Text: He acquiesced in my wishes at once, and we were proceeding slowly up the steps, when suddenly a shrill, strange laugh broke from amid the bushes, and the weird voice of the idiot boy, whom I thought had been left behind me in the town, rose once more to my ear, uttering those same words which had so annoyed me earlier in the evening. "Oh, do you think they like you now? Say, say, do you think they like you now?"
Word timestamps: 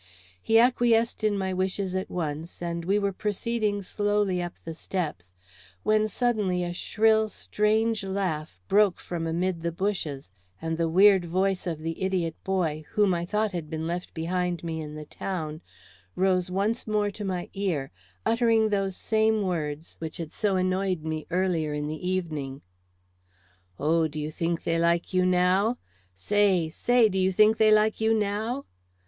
He 0.41 0.57
acquiesced 0.57 1.23
in 1.23 1.37
my 1.37 1.53
wishes 1.53 1.93
at 1.93 2.09
once, 2.09 2.59
and 2.59 2.85
we 2.85 2.97
were 2.97 3.11
proceeding 3.13 3.83
slowly 3.83 4.41
up 4.41 4.55
the 4.65 4.73
steps, 4.73 5.31
when 5.83 6.07
suddenly 6.07 6.63
a 6.63 6.73
shrill, 6.73 7.29
strange 7.29 8.03
laugh 8.03 8.59
broke 8.67 8.99
from 8.99 9.27
amid 9.27 9.61
the 9.61 9.71
bushes, 9.71 10.31
and 10.59 10.75
the 10.79 10.89
weird 10.89 11.25
voice 11.25 11.67
of 11.67 11.77
the 11.83 12.01
idiot 12.01 12.35
boy, 12.43 12.83
whom 12.93 13.13
I 13.13 13.25
thought 13.25 13.51
had 13.51 13.69
been 13.69 13.85
left 13.85 14.15
behind 14.15 14.63
me 14.63 14.81
in 14.81 14.95
the 14.95 15.05
town, 15.05 15.61
rose 16.15 16.49
once 16.49 16.87
more 16.87 17.11
to 17.11 17.23
my 17.23 17.47
ear, 17.53 17.91
uttering 18.25 18.69
those 18.69 18.95
same 18.97 19.43
words 19.43 19.97
which 19.99 20.17
had 20.17 20.31
so 20.31 20.55
annoyed 20.55 21.03
me 21.03 21.27
earlier 21.29 21.75
in 21.75 21.85
the 21.85 22.09
evening. 22.09 22.63
"Oh, 23.79 24.07
do 24.07 24.19
you 24.19 24.31
think 24.31 24.63
they 24.63 24.79
like 24.79 25.13
you 25.13 25.27
now? 25.27 25.77
Say, 26.15 26.69
say, 26.69 27.07
do 27.07 27.19
you 27.19 27.31
think 27.31 27.57
they 27.57 27.71
like 27.71 28.01
you 28.01 28.15
now?" 28.15 28.65